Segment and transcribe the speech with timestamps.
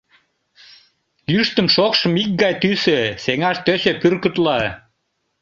[1.33, 4.59] Йӱштым-шокшым икгай тӱсӧ, сеҥаш тӧчӧ пӱркытла.